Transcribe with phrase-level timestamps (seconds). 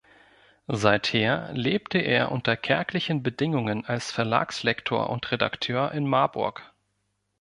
[0.67, 6.73] Seither lebte er unter kärglichen Bedingungen als Verlagslektor und Redakteur in Marburg.